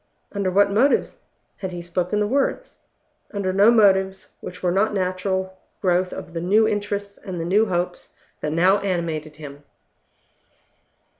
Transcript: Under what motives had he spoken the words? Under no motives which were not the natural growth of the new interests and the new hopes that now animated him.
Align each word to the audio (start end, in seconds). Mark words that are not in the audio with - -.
Under 0.31 0.49
what 0.49 0.71
motives 0.71 1.19
had 1.57 1.71
he 1.71 1.83
spoken 1.83 2.19
the 2.19 2.25
words? 2.25 2.79
Under 3.35 3.53
no 3.53 3.69
motives 3.69 4.33
which 4.41 4.63
were 4.63 4.71
not 4.71 4.95
the 4.95 4.99
natural 4.99 5.59
growth 5.79 6.11
of 6.11 6.33
the 6.33 6.41
new 6.41 6.67
interests 6.67 7.19
and 7.19 7.39
the 7.39 7.45
new 7.45 7.67
hopes 7.67 8.11
that 8.39 8.51
now 8.51 8.79
animated 8.79 9.35
him. 9.35 9.63